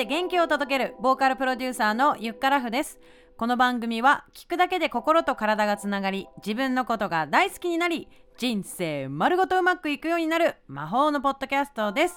[0.00, 2.98] で元気を届けるボーカルプロデューサーのゆっからふです。
[3.36, 8.08] この番組は聞くだけで心と体がつながり自分のことが大好きになり
[8.38, 12.14] 人生丸ごとうまくいくようになる魔法のポッドキャストです。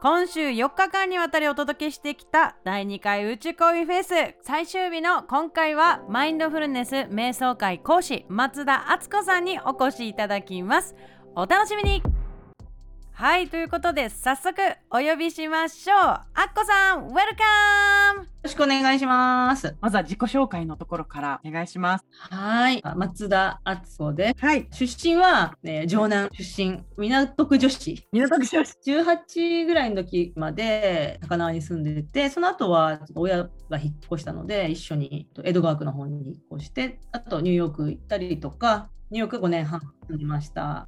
[0.00, 4.36] 今週4日間にわたりお届けしてきた第2回宇宙恋フェス。
[4.40, 10.94] 最終日の今回はマインドフルネス瞑想会講師松田敦子さんにお越しいただきます。
[11.36, 12.02] お楽しみに。
[13.20, 14.56] はいということで早速
[14.90, 16.24] お呼びしましょうあっ
[16.56, 19.76] こさんウェルカムよろしくお願いします。
[19.82, 22.06] まずは自己紹介のところからお願いします。
[22.10, 22.82] はい。
[22.96, 24.66] 松田敦子ではい。
[24.70, 24.86] す。
[24.86, 28.08] 出身は、えー城南出身、港区女子。
[28.10, 28.78] 港区女子。
[28.86, 40.86] 18ぐらいの時まで高輪に住んでて、その後は親が引っ越したので、一緒に江戸川区の方に引っ越して、あとニューヨーク行ったりとか、ニューヨーク5年半住んでました。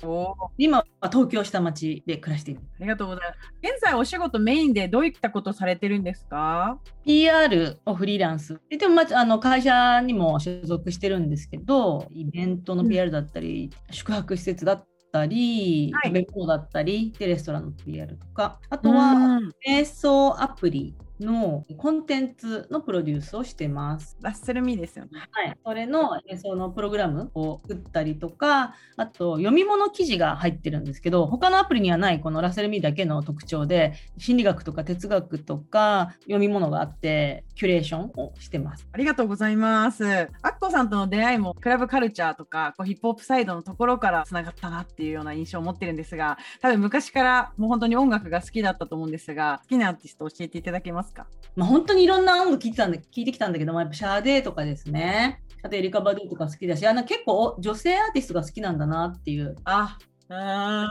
[0.56, 2.60] 今は東京下町で暮らしている。
[2.78, 3.38] ありがとうございます。
[3.60, 8.60] 現在お仕事メインでどういったことされてるんですか？PR をフリーランス。
[8.70, 24.16] ででも、まあ、あの会社にも所属してるんですけど、イベントの PR だったり、宿泊施設だったり、はい食べ物だったり、でレストランの PR とか、あとうはん瞑想アプリのコンテンツのプロデュースをしてます。
[24.20, 25.10] ラッセルミーですよね。
[25.30, 38.88] はい、それの瞑想のプログラムを打ったりとか、あと読み物記事が入ってるんですけど、他のアプリにはないこのラセルミーだけの特徴で、心理学とか哲学とか読み物があって、キュレーションをしてます。
[38.92, 40.04] ありがとうございます。
[40.04, 51.11] アッコさんとの出会いもクラブカルチャーとかこうヒップホップサイドのところからつながったなっていうような印象を持ってるんですが、多分昔からもう本当に音楽が好きだったと思うんですが、好きなアーティスト教えていただけます？
[51.12, 51.26] か？
[51.54, 55.42] まあ、本当にいろんな音楽聴いてたんで聞いてきたんだけども、やっぱシャーデーとかですね。
[55.62, 59.56] あとエリカ・バドゥとか好きだし、あの結構女性アーティストが好きなんだなっていう。
[59.64, 59.98] あ、
[60.28, 60.88] あ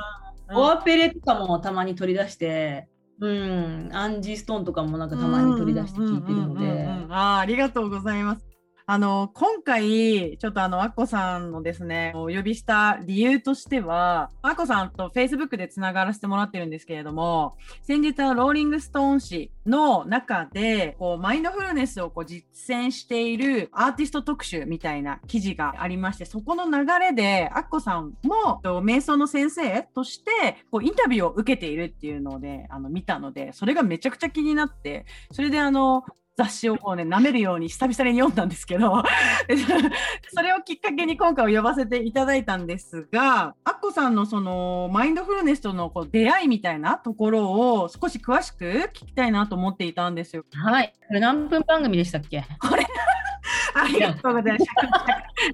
[0.53, 2.87] オアペレとかもたまに取り出して、
[3.19, 6.65] うん、アンジー・ストーンとかもなんかたまに取り出して聴いてるので。
[6.65, 8.45] うんうんうんうんあーありがとうございます。
[8.85, 36.03] あの今回ちょっとあのアッコさんのですねお呼びした理由としてはアッコさんと Facebook でつながらせてもらってるんですけれども先日のローリングストーン誌の中でこうマインドフルネスをこう実践しているアーティスト特集みたいな記事がありましてそこの流れでアッコさんもと瞑想の先生としてこうインタビューを受けているっていうのであの見たのでそれがめちゃくちゃ気になってそれであの
[36.43, 39.03] 雑誌をこうね舐めるように久々に読んだんですけど
[40.33, 50.43] それをきっかけに今回呼ばせていただいたんですがアッコさんのそのマインドフルネスとのこう出会いみたいなところを少し詳しく聞きたいなと思っていたんですよ。
[50.53, 50.93] はい。
[51.07, 52.43] これ何分番組でしたっけ？
[52.59, 52.85] これ
[53.73, 54.65] ありがとうございま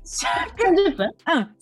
[0.03, 0.27] す。
[0.27, 1.53] 尺 ?30 分 うん、30分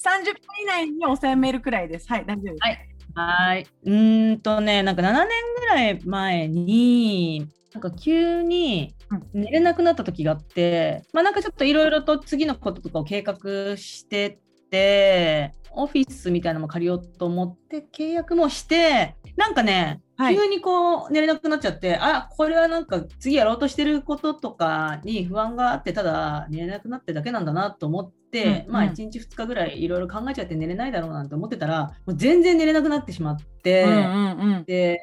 [0.61, 2.07] 以内に収めるくらいです。
[2.09, 2.57] はい、大丈夫です。
[2.61, 3.65] はいはい。
[3.85, 5.27] うーんとね、なんか7年
[5.57, 8.95] ぐらい前に、なんか急に
[9.33, 14.39] 寝れなくなった時があって、まあなんかちょっといろいろと次のこととかを計画して
[14.71, 20.35] て、オフィスみたいなのも借りようと思って契約もして、なんかね、はい。
[20.35, 28.89] 急にこう寝れなくなっちゃって、あ、これはなんか次やろうとしてることとかに不安があって、ただ寝れなくなってだけなんだなと思って、まあうん。
[28.89, 34.63] うん1日2日ぐらいいろいろ考えちゃって寝れないだろうなんて思ってたら、もう全然寝れなくなってしまって、うんうんうん。
[34.65, 34.99] で、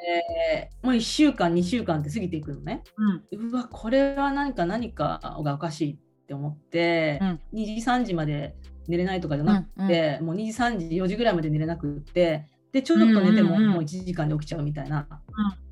[0.82, 2.82] もう1週間、2週間って過ぎていくのね。
[3.30, 3.50] うん。
[3.50, 5.96] うわ、これは何か何かがおかしいっ
[6.26, 7.40] て思って、うん。
[7.60, 8.54] 2時、3時まで
[8.88, 13.70] 寝れないとかじゃなくて、もう2時、3時、4時ぐらいまで寝れなくって、で、ちょっと寝てもうんうんうん。
[13.74, 15.06] もう1時間で起きちゃうみたいな。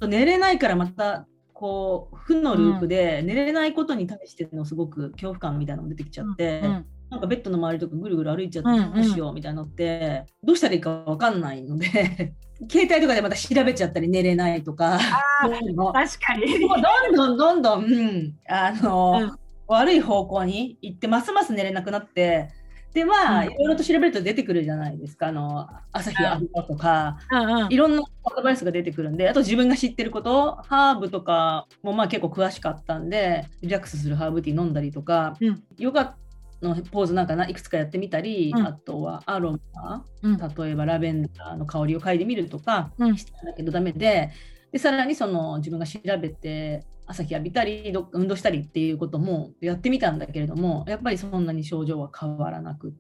[0.07, 6.87] 寝れないからまた、こう、負のループで、寝れないことに対してのすごく恐怖感みたいなのが出てきちゃって、うん。
[7.11, 8.95] なんかベッドの周りとかぐるぐる歩いちゃってうんうん。
[8.95, 11.89] どうしようみたいなのって、どうしたらいいかわかんないので、
[12.71, 14.99] 携帯とかでまた調べちゃったり寝れないとか、
[15.41, 16.67] 確かに。
[16.67, 16.79] もう
[17.13, 19.41] どんどんどんどん、うん、あの、うん。
[19.71, 22.49] 悪い方向に行ってますます寝れなくなって
[22.93, 23.53] でまあ、うん。
[23.53, 25.29] いろいろと調べると出てくるじゃないですか。
[25.29, 27.73] あの朝日を浴びたとか、うんうん。
[27.73, 35.63] いろんなアドバイスが出てくるんであと自分が知ってることハーブとかもまあ結構詳しかったんでリラックスするハーブティー飲んだりとか、うん。
[35.79, 36.17] ヨガ
[36.63, 38.67] のポーズなんかないくつかやってみたり、うん。
[38.67, 40.37] あとはアロマうん。
[40.37, 43.17] 例えばラベンダーの香りを嗅いでみるとか、うん。
[43.17, 44.31] したんだけどダメで
[44.73, 52.93] でさらにその自分が調べて朝日浴びたりど運動したりっていうこともやってみたんだけれどもやっぱりそんなに症状は変わらなくっ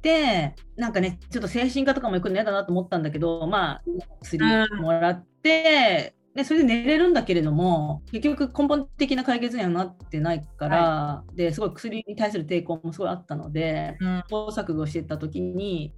[0.00, 3.82] てなんかねちょっと精神科とかも行くの嫌だなと思ったんだけどまあ
[4.22, 4.42] 薬
[4.80, 14.22] もらって、でそれで寝れるんだけれども結局根本的な解決にはなってないから、ですごい薬に対する抵抗もすごいあったのでうん。
[14.28, 15.94] 試行錯誤してた時に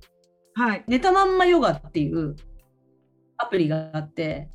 [0.54, 0.84] はい。
[0.88, 2.36] 寝たまんまヨガっていう
[3.36, 4.48] アプリがあって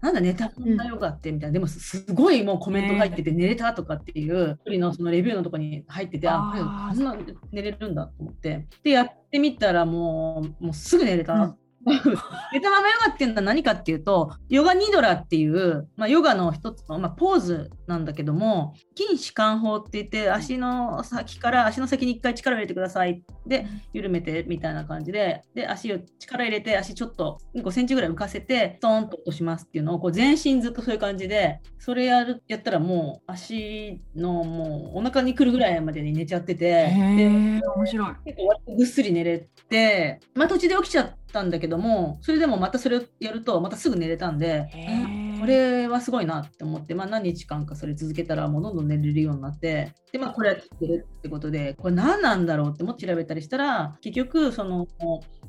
[0.00, 7.16] なんだ寝たもんだヨガってみたいな、でもすごいもうコメントが入ってて、寝れたとかっていう一人のそのレビューのとこに入っててああーこんな
[7.50, 8.66] 寝れるんだと思って。
[8.84, 11.56] でやってみたらもうもうすぐ寝れた。
[11.88, 12.18] うん
[12.52, 23.22] 寝たままヨガっていうのは何かっていうとヨガニドラっていう、まあ、ヨガの一つの、まあ、ポーズなんだけども筋弛緩法って言って足の先から足の先に一回力を入れてください。
[23.46, 38.14] で緩めてみたいな感じでで足を力入れて足ちょっと5センチぐらい浮かせてストーンと落としますっていうのをこう全身ずっとそういう感じでそれやるやったらもう足のもうお腹にくるぐらいまでに寝ちゃっててへでえ面白い。
[38.26, 44.70] 結構ぐっすり寝れて、まあ、途中で起きちゃったんだけどもそれでもまたそれをやるとまたすぐ寝れたんで。
[45.38, 54.86] これはすごいなって思って、まあ、何日間かそれ続けたらもうどんどん寝れるようになってで、まあ、これは効いてるってことでこれ何なんだろうってもっと調べたりしたら結局その、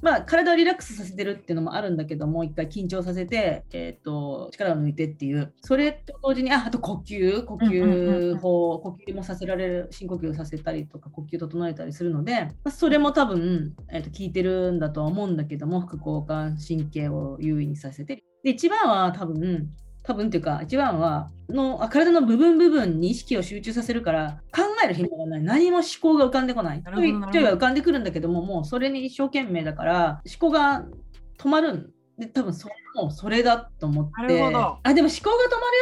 [0.01, 5.53] まあ、体をリラックスさせてるっていうのもあるんだけどもう一回緊張させて、えー、と力を抜いてっていう。
[5.61, 19.69] それと同時にああと呼吸呼吸法、呼吸もさせられる深呼吸させたりとか呼吸整えたりするので、まあ、それも多分、えー、と効いてるんだとは思うんだけども副交感神経を優位にさせてで一番は多分
[20.03, 25.43] 多分っていうか一番はのあ体の部分部分に意識を集中させるから考える暇がない。
[25.43, 26.83] 何も思考が浮かんでこない。
[26.83, 30.85] ちょいちょいは浮かんでくるんだけどももうそれに一生懸命だから思考が
[31.37, 35.09] 止まるんで多分そもうそれだと思ってあでも思考が止まるや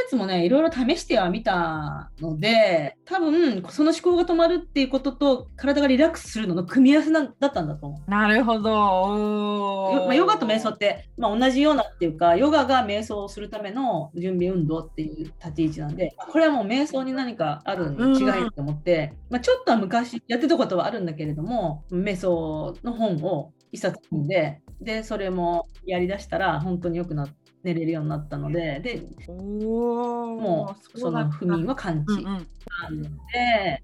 [0.07, 8.11] つもねいろいろ試してはみたので多分その思考が止まるっていうことと体がリラックスするのの組み合わせなんだったんだと思う。
[8.11, 10.05] なるほど。
[10.05, 27.27] まあ、ヨガと瞑想って、まあ、同じようなっていうかヨガが瞑想をするための準備運動っていう立ち位置なんでこれはもう瞑想に何かあるに違いと思って、まあ、ちょっとは昔やってたことはあるんだけれども瞑想の本を一冊読んででそれもやりだしたら本当によくな
[27.63, 32.23] 寝れるようになったのででもうその不眠は感知うんうん。
[32.23, 33.03] なの
[33.33, 33.83] で、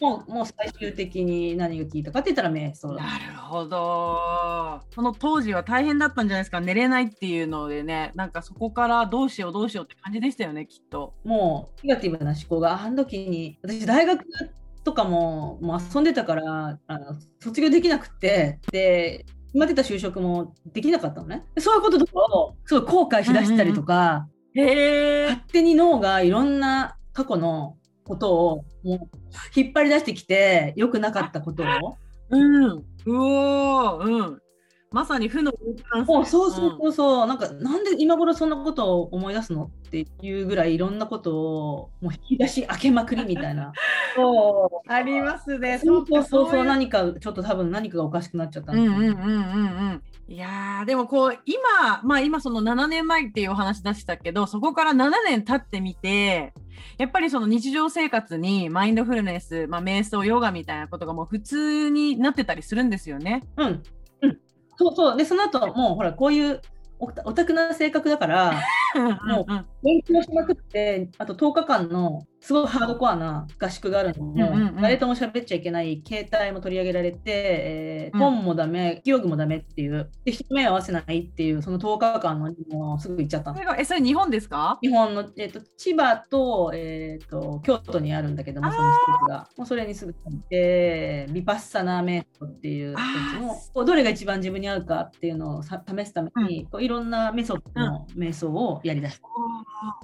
[0.00, 2.94] もうもう最終的に何が効いたかって言ったら瞑想。
[2.94, 4.80] だなるほど。
[4.94, 6.60] その当時は大変だったんじゃないですか。
[6.60, 8.12] 寝れないっていうのでね。
[8.14, 11.14] なんかそこからどうしようどうしようって感じでしたよねきっと。
[11.24, 14.24] もうネガティブな思考があの時に私大学
[14.84, 25.26] とかももう遊んでたからあの卒業できなくてで決まってた就職もできなかったのねでそういうこととかをすごい後悔しだしたりとか、へえ。
[25.30, 28.98] 勝手に脳がいろんな過去のことをもう
[29.56, 31.66] 引っ張り出してきて良くなかったことを
[32.30, 32.64] うん。
[32.66, 34.38] うおーうん。
[34.94, 43.72] まさに負の循環もうそうそうそうそう、なんかなんで今頃そんなことを思い出すのっていうぐらいいろんなことをもう引き出し開けまくりみたいな。
[44.14, 45.80] そうありますね。
[45.80, 49.40] そうそうそう何かちょっと多分何かがおかしくなっちゃったんうんですようんうんうんう
[49.94, 50.02] ん。
[50.28, 56.54] いやーでもこう今まあ今その7年前っていうお話出したけどそこから7年経ってみて
[56.98, 63.42] やっぱりその日常生活にマインドフルネス、まあ、瞑想ヨガみたいなことがもう普通になってたりするんですよね。
[63.56, 63.82] うんうん
[64.76, 65.16] そうそう。
[65.16, 66.60] でその後もうほらこういう
[66.98, 68.62] オタクな性格だから
[69.24, 74.82] もうん勉強しまくってあと10日間のすごいハードコアな合宿があるのも、うんうんうん。
[74.82, 78.20] 誰とも喋っちゃいけない携帯も取り上げられて、えーうん。
[78.20, 84.78] 本もダメ記憶もダメっていうで人目を合わせないっていうその10日間のもうすぐ行っちゃったえそれ日本ですか？
[84.82, 89.48] 日本の、えー、と千葉と,、えー、と京都にあるんだけども、その施設が。
[89.56, 92.98] もうそれにすぐ行って、ビパッサナーメイトっていうや
[93.38, 99.22] つも、こうどれが一番自分に合うかっていうのをさ試すために、こういろんなメソッドの瞑想をやりだした。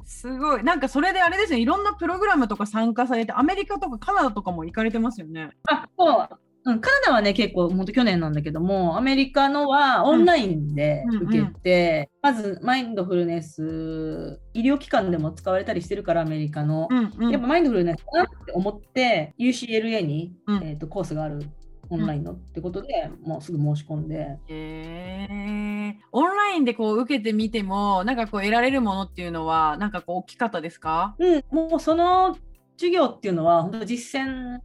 [0.07, 0.65] すごい。
[0.65, 1.61] なんかそれであれですね。
[1.61, 5.51] いろんなプログラムとか参加されてアメリカとかカナダとかも行かれてますよね？
[5.69, 6.29] あそう。
[6.63, 16.87] うん、カナダはね、結構、本当去年なんだけども、アメリカのはオンラインで受けて、まず、マインドフルネス、医療機関でも使われたりしてるから、アメリカの。
[16.91, 17.31] うんうん。
[17.31, 20.63] やっぱマインドフルネスかなって思って、UCLA に、うん。
[20.63, 21.47] えー、とコースがある
[21.91, 31.17] オンラインのってことで、もうすぐ申し込んで、へえオンラインでこう受けてみてもなんかこう得られるものっていうのはなんかこう大きかったですか？
[31.19, 32.39] うん、もうその
[32.77, 34.61] 授業っていうのは、本当実践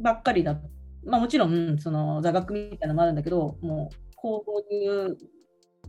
[0.00, 0.58] ばっかりだ。
[1.04, 5.18] まあもちろん、その座学みたいなのもあるんだけど、もうこういう、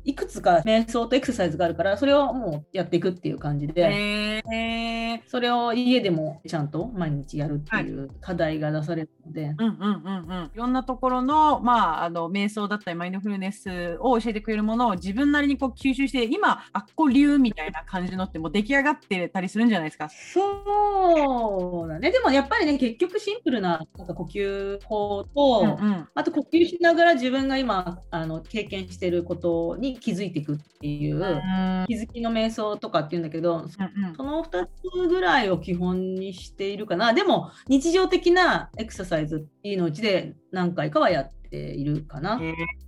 [0.06, 10.52] いくつか瞑想とエクササイズがあるから、それをもうやっていくっていう感じで、それを家でもちゃんと毎日やるっていう課題が出されるので、うんうんうんうん。
[10.54, 20.10] いろんなところのまああの瞑想だったりマインドフルネスを教えてくれるものを自分なりにこう吸収して今あっこ流みたいな感じのってもう出来上がってたりするんじゃないですか。
[20.10, 22.12] そうだね。
[22.12, 26.08] でもやっぱりね、結局シンプルななんか呼吸法と、うんうん。
[26.14, 31.86] あと呼吸しながら自分が今あの経験していることにに気づいていくっていう、うん。
[31.88, 37.14] 気づきの瞑想とかっていうんだけどうんその2つぐらいを基本にしているかな。
[37.14, 42.42] でも日常的なエクササイズっていうのうちで何回かはやっているかな、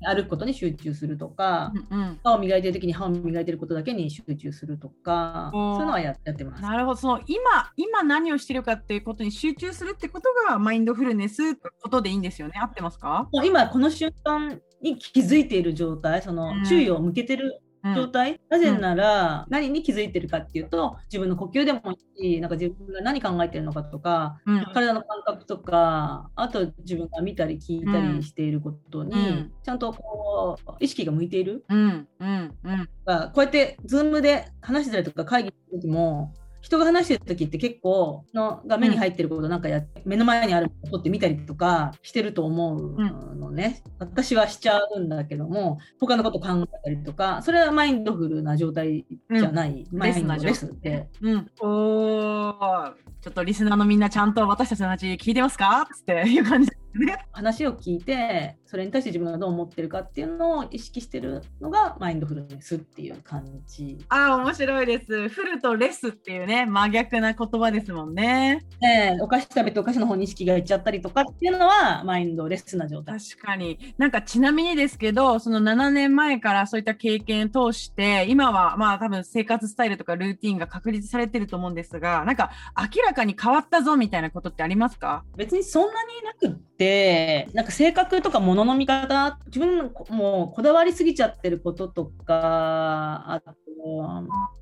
[0.07, 2.19] 歩くことに集中するとか、うんうん。
[2.23, 6.63] 歯を磨いてる時に歯を磨いてることだけに集中するとかそういうのはややってます。
[6.63, 6.97] なるほど。
[6.97, 12.59] その今今何をしてるかっていうことに集中するってことがマインドフルネスってことでいいんですよね。
[12.59, 14.59] 合ってますか、今この瞬間
[14.93, 16.63] に気づいている状態そのうん。
[16.63, 17.95] 注意を向けてるうん。
[17.95, 24.65] 状態、なぜなら何に気づいてるかっていうと自分の呼吸でもいいしなんか自分が何考えてるのかとかうん。
[24.73, 29.51] 体の感覚とかあと自分が見たり聞いたりしていることに、うん。
[29.63, 36.33] ちゃんとこう意識が向いているうんうんうんがこうやってズームで話してたりとか会議する時も
[36.65, 42.95] 人が話してる時って結構のが目に入ってることなんかやって、目の前にあるものを取ってみたりとかしてると思う
[43.35, 51.07] のね、私はしちゃうんだけども他のこと考えたりとかそれはマインドフルな状態じゃない、マインドレスって。
[51.21, 52.93] うん、おー
[53.25, 55.87] ちょっとリスナーのみんなちゃんと私たちの話聞いてますか？
[55.91, 57.17] っていう感じですね。
[57.31, 63.97] 話を聞いてそれに対して自分がどう思ってるかっていうのを意識してるのがマインドフルネスっていう感じ。
[64.09, 65.27] ああ面白いです。
[65.27, 68.63] フルとレスっていうね真逆な言葉ですもんね。
[68.83, 73.19] ええお菓子食べてお菓子の方に意識がいっちゃったりとかっていうのはマインドレスな状態。
[73.19, 73.95] 確かに。
[73.97, 85.23] なんかちなみにですけど、その7年前からそういった経験を通して、今はまあ多分生活スタイルとかルーティンが確立されてると思うんですが、なんか明らかに変わったぞみたいなことってありますか？
[85.35, 93.55] 別にそんなになくってなんか性格とか物の見方自分のもうこだわりすぎちゃってることとかあと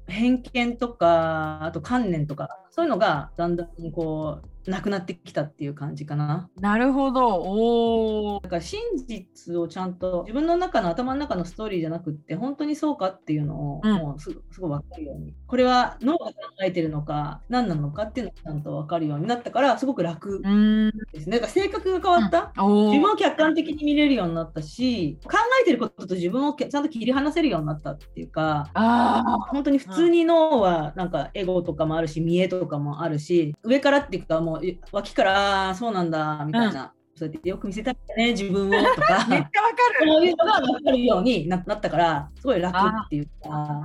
[0.08, 6.50] 偏見とかあと観念とかそういうのがだんだんこうなくなってきたっていう感じかな。
[6.60, 7.42] なるほど。
[7.42, 8.44] おー。
[8.44, 20.92] だから真実をちゃんと自分の中の頭の中のストーリーじゃなくって本当にそうかっていうのを、うんもうすすごい分かるようにこれは脳が考えてるのか何なのかっていうのがちゃんと分かるようになったからすごく楽うーん。
[21.14, 21.38] ですね。
[21.38, 34.53] だから性格が変わった、おー自分を客観的に見れるようになったし考えてることと自分をけちゃんと切り離せるようになったっていうかあ本当に普通に脳はなんかエゴとかもあるし見栄とかもあるし上からっていうかもう
[34.92, 39.26] 脇からそうなんだみたいな、そうやってよく見せたいね自分をとかあ。
[39.30, 40.12] めっちゃわかる。
[40.12, 43.32] そういうのが分かるようにななったからすごい楽っていうか。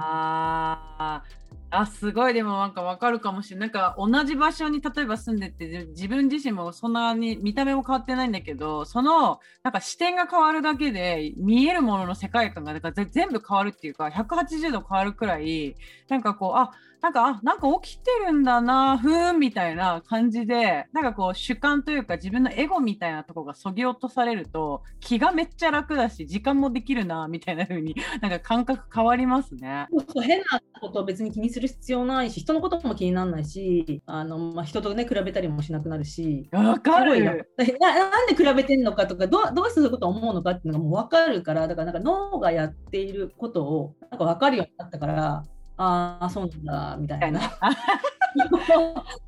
[0.01, 15.77] あーあすごいでもなんかわかるかもしれないなんか同じ場所に例えば住んでてじ自分自身もそんなに見た目も変わってないんだけどそのなんか視点が変わるだけで見えるものの世界観がだか全部変わるっていうか180度変わるくらい
[16.09, 29.87] なんかこうあなんかあなんか起きてるんだなふーんみたいな感じでなんかこう主観というか自分のエゴみたいなとこがそぎ落とされると気がめっちゃ楽だし時間もできるなみたいな風に なんか感覚変わりますね。
[30.13, 37.47] そう変なことを別に気にする必要ないし人のことも気にならないしあの、まあ、人とね比べたりもしなくなるしわかる。
[37.81, 45.45] ななんで比べてんのかとかどうどうしてそういうことを思うのかっていうのがもう分かるからだからなんか脳がやっていることをなんか分かるようになったから
[45.79, 47.41] ああそうなんだみたいな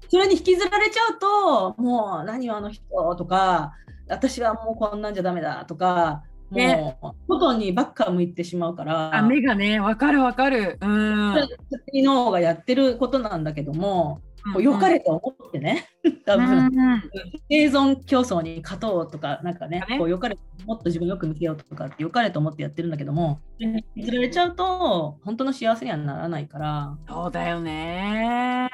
[0.08, 3.72] それに引きずられちゃうともう何よあの人とか
[4.08, 9.16] 私はもうこんなんじゃダメだとかもねう外にばっか向いてしまうから。
[9.16, 10.78] あ目がねわかるわかる。
[10.80, 11.34] うん。
[11.94, 14.20] 脳がやってることなんだけども、
[14.52, 15.88] こう良かれと思ってね、
[16.24, 17.02] 多うん分、うん。
[17.48, 19.98] 生存競争に勝とうとか、なんかね、ね。
[19.98, 23.40] こう良かれもっと自分をよく見せようとかって良かれと思ってやってるんだけども、
[24.02, 28.68] ずられちゃうと、本当の幸せにはならないから、そうだよね。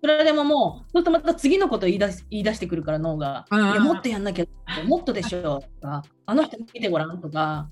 [0.00, 4.46] それでももう、そうするとまた次のことを言い出し言い出してくるから脳が、いやもっとやんなきゃ、
[4.86, 7.68] もっとでしょとか、あの人見てごらんとか、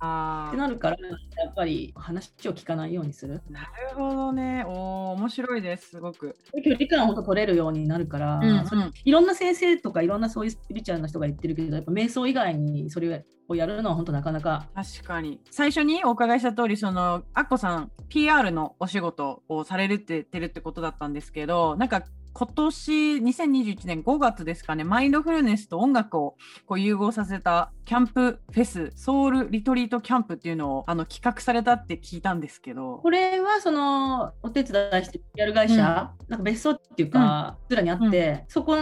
[0.48, 3.42] ってなるから、やっぱり話を聞かないようにする。
[3.50, 4.64] なるほどね。
[4.64, 6.36] おお面白いですすごく。
[6.64, 22.04] 距離感を取れるようになるから、うんうんそれいろんな先生とかいろんなそういうスピリチュアルな人が言ってるけど、やっぱ瞑想以外にそれをやるのは本当なかなか確かに最初にお伺いした通りそのアッコさん PR のお仕事をされるって言ってるってことだったんですけどなんか
[22.36, 26.34] 今年2021年5月ですかねマインドフルネスと音楽を
[26.66, 32.98] こう融合させたキャンプフェスソウルリトリートキャンプっていうのをあの企画されたって聞いたんですけど。
[32.98, 38.76] これはそのお手伝いしてる PR 会社、なんか別荘っていうか、うらにあって、そこ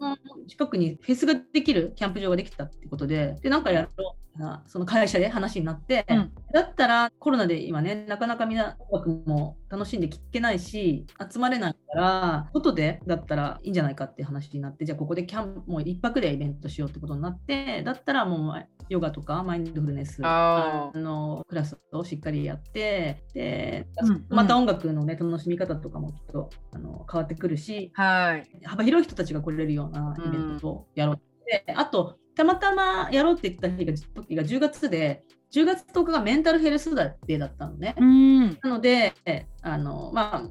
[0.00, 4.18] の近くにフェスができるキャンプ場ができたってことで、で、なんかやろう
[4.66, 6.32] その会社で話になって、うん。
[6.52, 23.86] だったらコロナで今ねなかなかみんな音楽も楽しんで聴けないし集まれないから外でだったらいいんじゃないかって話になってじゃあここでキャンもう一泊でイベントしようってことになってだったらもうヨガとかマインドフルネスあのクラスをしっかりやってで
[24.30, 28.48] また音楽の、ね、楽しみ方とかもきっとあの変わってくるしはい。
[28.64, 37.94] 幅広い人たちが来れるようなイベントをやろうって、あとたまたまやろうって言った日が時が10月で10月10日がメンタルヘルスデーだったのね。
[37.98, 38.58] うん。
[38.62, 39.14] なので
[39.62, 40.50] あのまあ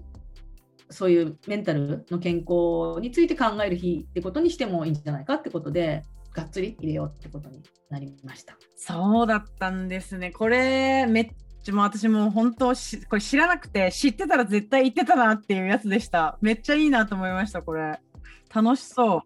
[0.89, 6.03] そういうメンタルの健康について考える日ってことにしてもいいんじゃないかってことで
[6.37, 8.57] がっつり入れようってことになりました。
[8.75, 10.31] そうだったんですね。
[10.31, 11.29] これ、めっ
[11.63, 16.37] ちゃもう私も本当し、これ知らなくて、知ってたら絶対言ってたなっていうやつでした。
[16.41, 17.99] めっちゃいいなと思いました、これ。
[18.53, 19.21] 楽しそう。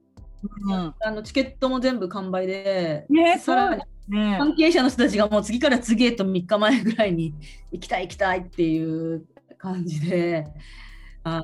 [0.72, 0.96] うん。
[1.00, 7.34] あのチケットも全部完売で、ねさらにね関係者の人たちがもう次から次へと3日前ぐらいに
[7.72, 9.25] 行きたい行きたいっていう
[9.58, 10.46] 感じで
[11.24, 11.44] あの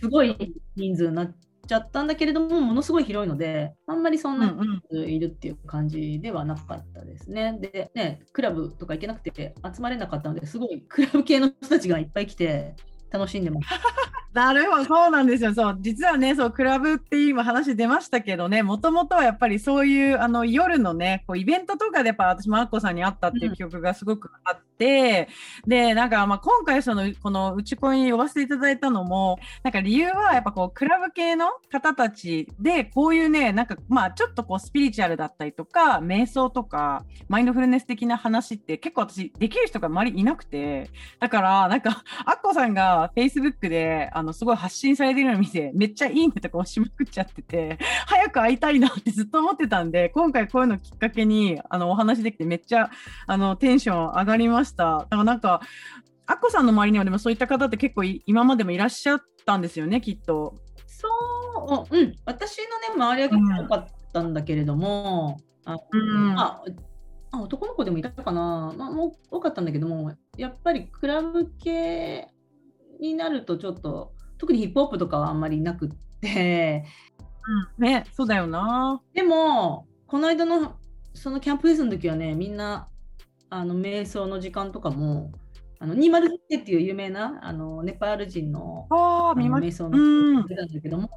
[0.00, 1.36] すごい人数になっ
[1.66, 4.82] ちゃったんだけれどもものすごい広いのであんまりそんうんなうん。
[4.90, 7.58] 人数いるっていう感じではなかったですね。
[7.60, 12.74] でねクラブとか行けなくて集まれなかったのですごいクラブ系の人たちがいっぱい来て
[13.10, 13.68] 楽しんでます。
[14.36, 15.54] なるほど、そうなんですよ。
[15.54, 25.28] そう、実はね、そう、クラブって今話出ましたけどね、もともとはやっぱりそういう、あの、夜のね、こう、イベントとかでやっぱ私もアッコさんに会ったっていう記憶がすごくあって、
[25.66, 40.90] で、なんか、まあ、今回その、このうち恋に呼ばせていただいたのも、なんか理由はやっぱこう、クラブ系の方たちで、こういうね、なんか、まあ、ちょっとこう、スピリチュアルだったりとか、瞑想とか、マインドフルネス的な話って結構私、できる人が周りいなくて、
[41.20, 52.90] だから、なんか、アッコさんが Facebook で、あの、すごい発信されてるのを見て、めっちゃいいねとか押しまくっちゃってて、早く会いたいなってずっと思ってたんで、今回こういうのきっかけに、あの、お話できてめっちゃ、
[53.26, 54.98] あの、テンション上がりました。
[54.98, 55.60] だからなんか、
[56.26, 60.54] アッコさんの周りにはでもそういった方って結構い今までもいらっしゃったんですよね、きっと。
[60.86, 66.64] そう、うん、私のね周りは結構多かったんだけれども、あうんまあ
[67.32, 72.28] あ男の子でもいたかな、まあ、もう多かったんだけどもやっぱりクラブ系
[73.00, 76.84] になるとちょっと特にヒップホップとかはあんまりなくって
[77.78, 77.84] うん。
[77.84, 79.02] ね、そうだよな。
[79.14, 80.78] でもこの間の
[81.14, 82.88] そのキャンプフェスの時はねみんな
[83.50, 85.32] あの瞑想の時間とかも
[85.78, 89.96] あの201っていう有名なあのネパール人のああ、あの瞑想た。
[89.98, 90.46] うんの。
[90.46, 91.10] 出たんだけども、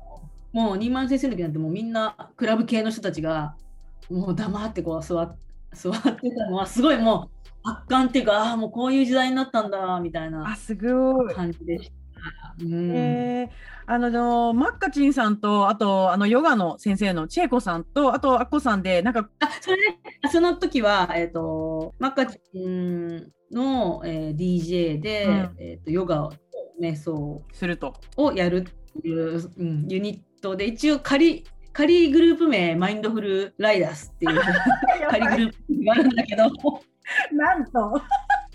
[0.52, 3.56] もうニーマン先生の時なんてもうみんなクラブ系の人たちが
[4.10, 5.38] もう黙ってこう座っ
[5.74, 7.32] 座ってたのはすごいも
[7.66, 11.36] う圧巻っていうかああもうこういう時代になったんだみたいあ、なすごい。
[11.36, 11.99] 感じでした。
[12.62, 12.92] うん。
[12.96, 13.70] えー。
[13.92, 25.56] あのマッカチンさんとあとあのヨガの先生の千恵子さんとあとアッコさんでなんかあそれでその時は、えー、とマッカチンの、えー DJ で、うん。
[25.58, 26.30] えー、とヨガ
[26.80, 27.96] 瞑想すると。
[28.16, 34.42] をやるっていう、うん、ユニットで一応仮仮グループ名マインドフルライダースっていう
[35.10, 36.44] 仮グループがあるんだけど。
[37.32, 38.02] なんと。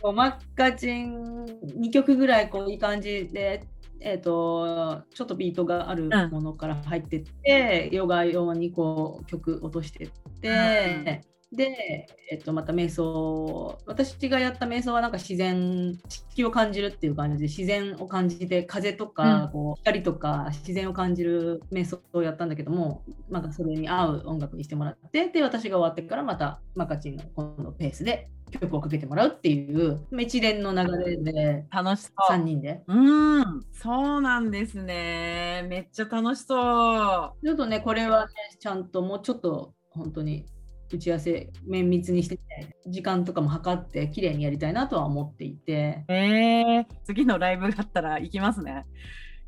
[0.04, 3.64] こうマッカチン2曲ぐらいこういい感じで、
[4.00, 6.30] えー、とちょっとビートがあるうん。
[6.30, 10.10] ものから入ってって、ヨガ用にこう曲落としてっ
[10.42, 11.22] て、
[11.54, 28.28] で、えー、とまた瞑想私がやった瞑想はなんか自然地球を感じるっていう感じで自然を感じて風とか、うんこう光とか自然を感じる瞑想をやったんだけどもなんかそれに合う音楽にしてもらってで私が終わってからまたマカチンの今度ペースで
[28.60, 32.32] 曲をかけてもらうっていうまあ一連の流れで楽しそう。
[32.32, 35.66] 3人でうん、そうなんですね。
[35.68, 37.46] めっちゃ楽しそう。
[37.46, 40.46] ちょっとねこれはねちゃんともうちょっと本当に
[40.94, 42.38] 打ち合わせ綿密にして、
[42.86, 48.86] 時間とかも測って綺麗にやりたいなとは思っていてえー、次のライブがあったら行きますね。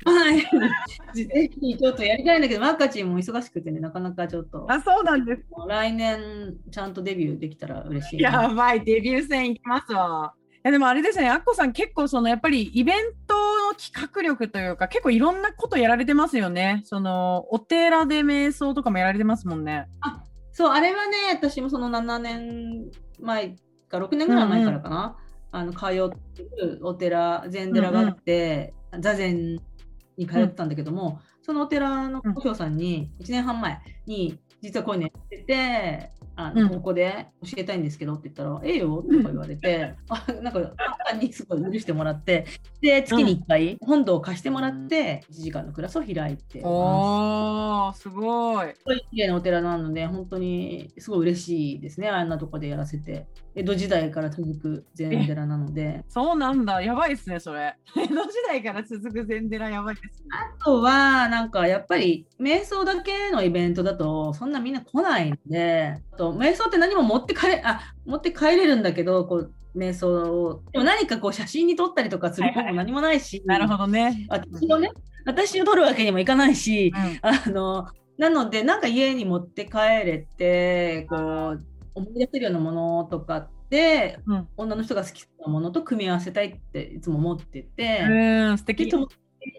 [0.05, 0.41] はい
[1.13, 5.41] ぜひちょっとやりたいんだけどマカチンも忙しくてねなかなかちょっとあ、そうなんです。
[5.67, 10.33] 来年ちゃんとデビューできたら嬉しいなやばい、デビュー戦行きますわ。
[10.53, 13.35] いやでもあれですね、アッコさん結構そのやっぱりイベント
[13.69, 16.81] の企画力というか結構いろんなことやられてますよね。
[16.85, 19.87] そのお寺で瞑想とかもやられてますもんね。
[20.57, 22.89] そう、あれはね、私もその7年
[23.19, 23.55] 前
[23.89, 25.15] か6年ぐらい前からかな、
[25.51, 29.59] あの通ってるお寺、禅寺があって、座禅
[30.17, 42.45] に通ってたんだけども、そのお寺の古表さんに1年半前に実はこういうのやってて、あの、うんここで教えたいんですけどって言ったら、ええよとか言われて、 あなんか簡単にすごい許してもらって、
[42.79, 46.65] で、月に1回本堂を貸してもらって、1時間のクラスを開いてます。
[46.65, 48.67] おー、すごい。
[48.75, 53.27] すごい綺麗なお寺なので、本当にすごい嬉しいですね、あんなとこでやらせて。
[53.55, 56.05] 江戸時代から続く禅寺なので。
[56.09, 56.79] そうなんだ。
[56.83, 57.75] やばいですね、それ。
[57.97, 60.27] 江戸時代から続く禅寺やばいですね。
[60.59, 70.61] あとは、なんかやっぱり瞑想だけのイベントだと、そんなみんな来ないんで、あと瞑想って何も持って帰れ、あ、持って帰れるんだけど、こう、瞑想を。
[70.71, 74.25] でも何かこう写真に撮ったりとかする方も何もないし、なるほどね。
[74.29, 74.89] 私をね、
[75.25, 88.93] 私を撮るわけにもいかないし、うんあの、なので、なんか家に持って帰れて、こう、思い出せるようなものとかって、うん女の人が好きなものと組み合わせたいっていつも思ってて、うん、素で敵。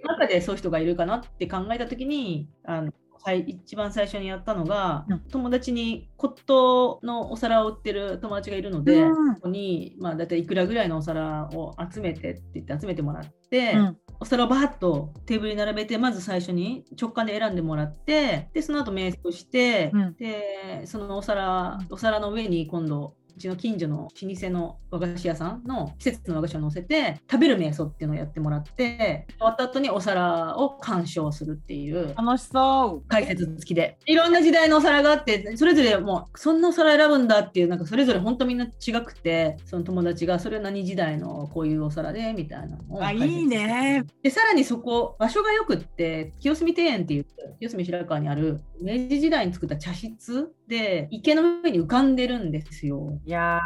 [0.05, 5.21] 中でそういう人がいるかなって考えたときに、あのはい一番最初にやったのが、うん。
[5.31, 9.35] 友達に骨董のお皿を売ってる友達がいるので、うん。
[9.35, 13.97] ここに、まあ、大体いくらぐらいのお皿を集めてって言って集めてもらって、うん。
[14.21, 20.15] お皿をバーッとテーブルに並べてまず最初に直感で選んでもらってでその後瞑想して、うん。
[20.17, 33.09] でそのお皿お皿の上に今度うちの近所の老舗の和菓子屋さんの季節の和菓子を乗せて食べる瞑想っていうのをやってもらって終わった後にお皿を鑑賞するっていう楽しそう。
[33.09, 44.05] 解説付きでいろんな時代のお皿があってそれぞれもうそんなお皿選ぶんだっていうなんかそれぞれ本当みんな違くてその友達がそれは何時代のこういうお皿でみたいなのをあ、いいね。
[44.23, 47.27] でさらにそこ場所がよくって清澄庭園っていう
[47.59, 53.19] 清澄白河にある明治時代に作った茶室で池の上に浮かんでるんですよ。
[53.29, 53.61] いや。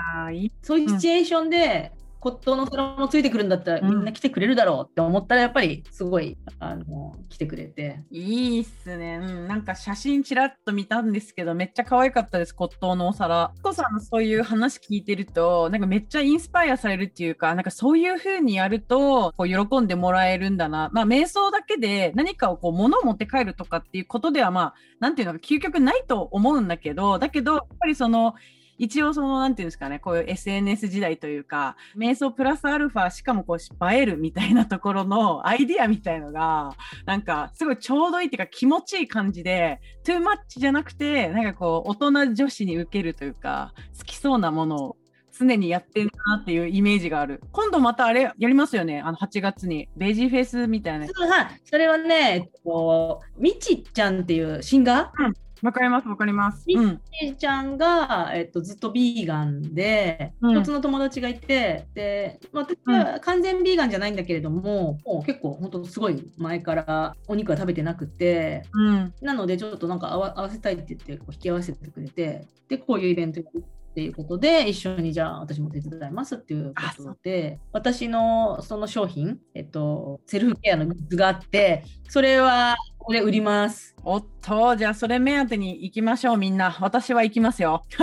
[0.62, 9.18] そういうシチュエーションで、骨董の皿もついてくるんだったら、うんみんな来てくれるだろうって思ったらやっぱりすごいあの来てくれていいっすね。
[9.20, 13.52] うん、なんか写真ちらっと見たんですけど、めっちゃ可愛かったです、骨董のお皿。
[13.62, 20.90] コさんのそういう話聞いてると、なんかめっちゃインスパイアされるっていうか、なんかそういう風にやると、こう喜んでもらえるんだな。
[20.92, 28.34] まあ、瞑想だけで何かをこう、物を持って帰るとかっていうことでは、まあ、なんていうのか、究極ないと思うんだけど、だけど、やっぱりその、
[28.82, 36.72] 一応その、なんていうんですかね、こういう SNS 時代というか、瞑想プラスアルファ、しかもこう、映えるみたいなところのアイディアみたいのが、
[37.06, 44.96] なんか、すごいちょうどいいっていうか、気持ちいい感じで、トゥーマッチじゃなくて、なんかこう、大人女子に受けるというか、好きそうなものを
[45.38, 47.40] 常にやってるなっていうイメージがある。
[47.52, 49.88] 今度またあれやりますよね、あの8月に。
[49.96, 51.06] ベージーフェイスみたいな。
[51.06, 55.32] はいそれはね、えっと、みちちゃんっていうシンガー？
[55.62, 56.64] わかります、わかります。
[56.66, 57.00] みうん。
[57.22, 69.14] みちちゃんが、えっと、ずっとビーガンで、うん一つの友達がいて、で、私は完全ビーガンじゃないんだけれども、もう結構本当すごい前からお肉は食べてなくて、うん。
[69.22, 73.62] なのでちょっとなんか合わ合わせたいって言ってこう引き合わせてくれて、で、こういうイベントやるっ
[73.94, 83.96] ていうことで、一緒にじゃあ私も手伝いますっていうことで、私のその商品、えっと、セルフケアのグッズがあって、それはここで売ります。
[84.04, 86.76] おっと、じゃあそれ目当てに行きましょう、みんな。
[86.80, 87.82] 私は行きますよ。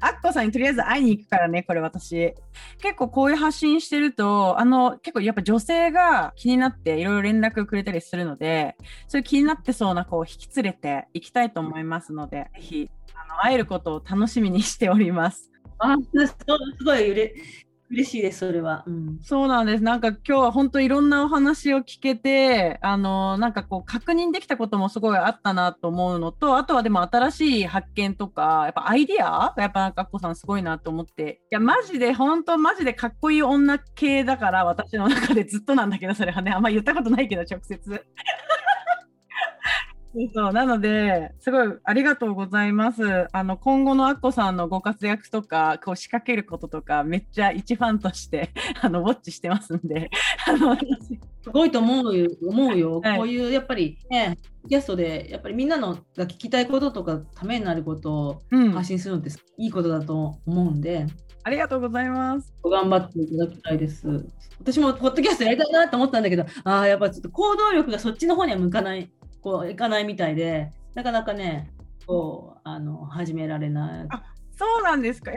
[0.00, 2.34] アッコさんにとりあえず会いに行くからね、これ私。
[2.78, 8.76] 結構こういう発信してると、あの、結構やっぱ女性が気になっていろいろ連絡くれたりするので、
[9.08, 12.90] そういう気になってそうな子を引き連れて行きたいと思いますので、ぜひ、
[13.24, 15.50] あの、会えることを楽しみにしております。
[15.78, 16.36] あ、すす
[16.84, 17.34] ごいうれ
[17.90, 18.84] 嬉しいです、それは。
[18.86, 19.84] うんそうなんです。
[19.84, 29.52] なんか今日は本当いろんなお話を聞けて、あの、なんかこう確認できたこともすごいあったなと思うのと、あとはでも新しい発見とか、やっぱアイディア？
[29.54, 31.42] がやっぱなんかアッコさんすごいなと思って。
[31.50, 38.06] いや、マジで本当マジでかっこいい女系だから、私の中でずっとなんだけど、それはね、あんま言ったことないけど、直接。
[40.14, 43.28] そうそうなので、すごいありがとうございます。
[43.32, 48.50] あの、今後のアッコさんのご活躍とか、こう仕掛けることとか、めっちゃ一ファンとして、
[48.82, 50.10] あの、ウォッチしてますんで、
[50.46, 53.00] あの、すごいと思うよ、思うよ。
[53.00, 61.06] はいこういうやっぱりね、ゲストでやっぱりみんなのが聞きたいこととか、ためになることをうん、発信するのっていいことだと思うんで、
[61.44, 62.54] ありがとうございます。
[62.64, 64.06] 頑張っていただきたいです。
[64.60, 69.10] 私もポッドキャストやりたいなと思ったんだけど、ああ、やっぱちょっと行動力がそっちの方には向かない、
[69.42, 71.72] こう、いかないみたいで、なかなかね、
[72.06, 74.06] こう、あの、始められない。
[74.08, 74.22] あ
[74.56, 75.32] そうなんですか。
[75.32, 75.34] え、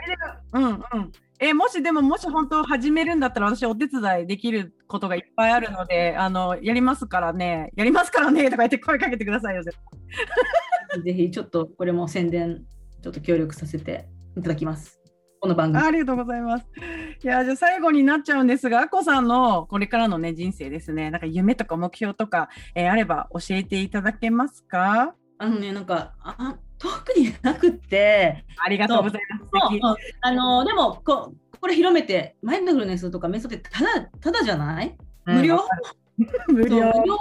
[0.51, 1.11] でもうんうん。
[1.39, 9.63] え、もしでも、もし本当始めるんだったら、私お手伝いできることがいっぱいあるので、あの、やりますからね、やりますからね、とか言って声かけてくださいよ。
[11.03, 12.63] ぜひ、ちょっとこれも宣伝、
[13.01, 15.04] ちょっと協力させていただきます。
[15.41, 15.85] この番組。
[15.85, 16.65] ありがとうございます。
[17.23, 25.13] いや、じゃあ最後になっちゃうんですが、あこさんのこれからのね、人生ですね、なんか夢とか目標とか、えーあれば教えていただけますか？
[25.37, 28.43] あのね、なんか、あ特になくって。
[28.65, 29.77] ありがとうございます。
[29.79, 34.95] そうあのでもここれ広めてマインドフルネスとか瞑想ってただただじゃない？
[35.25, 35.59] 無料、
[36.47, 36.91] 無料。
[36.91, 37.17] そう無料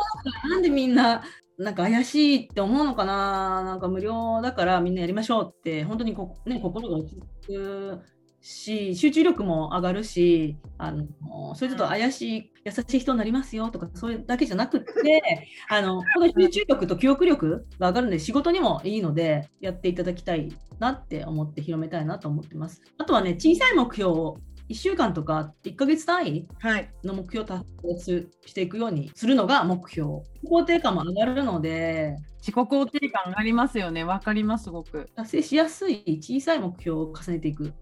[0.50, 1.22] なんでみんな
[1.58, 3.62] なんか怪しいって思うのかな？
[3.64, 8.00] なんか無料だからみんなやりましょうって本当にこ、ね、心が落ち着く
[8.40, 22.82] し集中力も上がるしあのそれちょっと怪しい優しい人になりますよとかそれだけじゃなくってあのこの集中力と記憶力が上がるので仕事にもいいのでやっていただきたいなって思って広めたいなと思ってます。
[22.98, 24.38] あとはね小さい目標を
[24.68, 26.90] 1週間とか1ヶ月単位はい。
[27.04, 27.64] の目標を達
[27.98, 30.22] 成していくようにするのが目標。
[30.50, 34.04] 肯定感も上がるので、自己肯定感上がりますよね。
[34.04, 35.10] わかります、すごく。
[35.14, 37.72] 達成しやすい小さい目標を重ねていくっ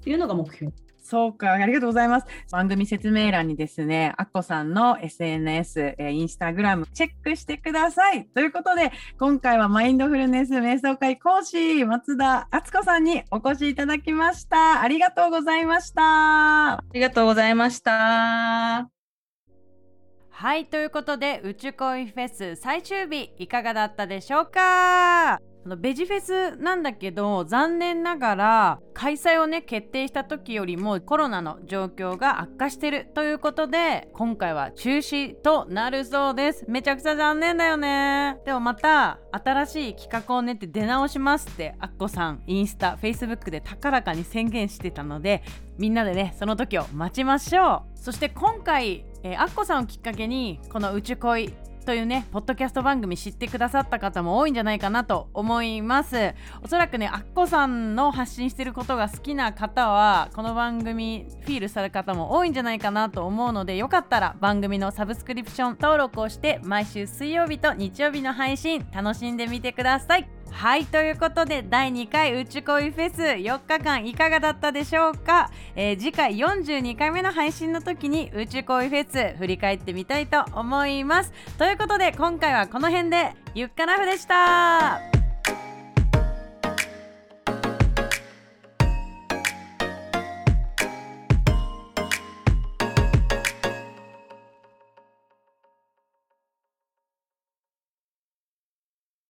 [0.00, 0.72] ていうのが目標。
[1.02, 2.26] そうか、ありがとうございます。
[2.50, 8.26] 番組説明欄にですね、アッコさんの SNS、えーインスタグラムチェックしてください。
[8.26, 14.82] ということで、今回はマインドフルネス瞑想会講師、松田敦子さんにお越しいただきました。
[14.82, 16.72] ありがとうございました。
[16.74, 18.97] ありがとうございました。
[20.40, 25.40] はいということで宇宙恋フェス最終日いかがだったでしょうか？
[25.66, 36.64] のベジフェスなんだけど残念ながら開催をね決定した時よりもコロナの状況が悪化してるということで今回は中止となるそうです。
[36.68, 38.36] めちゃくちゃ残念だよね。
[38.46, 45.42] でもまた新しい企画を練って出直しますってアッコさんインスタフェイスブックで高らかに宣言してたので
[45.78, 47.87] みんなでねその時を待ちましょう。
[48.00, 51.52] そして今回、えーアッコさんをきっかけにこの「宇宙恋」
[51.88, 56.34] というねポッドキャスト番組知ってくださった方も多いんじゃないかなと思います。
[56.62, 70.37] おそらくねアッコさんの発信してることが好きな方はこの番組フィールされる方も多いんじゃないかなと思うのでよかったら番組のサブスクリプション登録をして毎週水曜日と日曜日の配信楽しんでみてください。
[70.50, 81.32] はいということで第2回宇宙恋フェス4日間いかがだったでしょうか、えー次回42回目の配信の時に宇宙恋フェス振り返ってみたいと思います。
[81.58, 85.17] ということで今回はこの辺でゆっかなふでした。